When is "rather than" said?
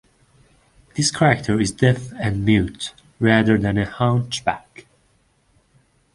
3.19-3.77